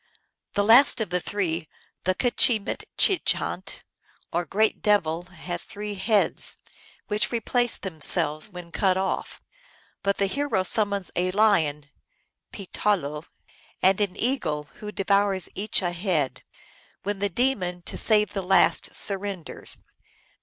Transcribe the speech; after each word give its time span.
"The 0.55 0.63
last 0.63 0.99
of 0.99 1.11
the 1.11 1.19
three, 1.19 1.69
the 2.05 2.15
JTche 2.15 2.65
mitche 2.65 3.33
hant, 3.33 3.83
or 4.33 4.45
great 4.45 4.81
devil, 4.81 5.25
has 5.25 5.63
three 5.63 5.93
heads, 5.93 6.57
which 7.05 7.31
replace 7.31 7.77
themselves 7.77 8.49
when 8.49 8.71
cut 8.71 8.97
off; 8.97 9.43
but 10.01 10.17
the 10.17 10.25
hero 10.25 10.63
summons 10.63 11.11
a 11.15 11.29
lion 11.33 11.91
(pee 12.51 12.65
tahlo) 12.73 13.25
and 13.83 14.01
an 14.01 14.15
eagle, 14.15 14.69
who 14.79 14.91
devour 14.91 15.37
each 15.53 15.83
a 15.83 15.91
head, 15.91 16.41
when 17.03 17.19
the 17.19 17.29
demon, 17.29 17.83
to 17.83 17.95
save 17.95 18.33
the 18.33 18.41
last, 18.41 18.95
surrenders. 18.95 19.77